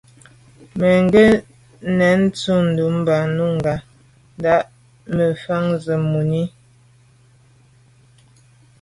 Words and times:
Mə́ 0.79 0.93
gə 1.13 1.25
nɛ̄n 1.97 2.19
tsjə́ə̀də̄ 2.35 2.87
bā 3.07 3.17
núngā 3.35 3.75
ndà’djú 4.37 4.67
mə́ 5.15 5.29
fá 5.41 5.55
yɔ̀ 5.85 5.97
mùní. 6.09 6.41